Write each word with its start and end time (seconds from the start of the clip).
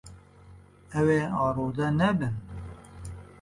Ew 0.99 1.07
ê 1.19 1.21
arode 1.45 1.87
nebin. 1.99 2.33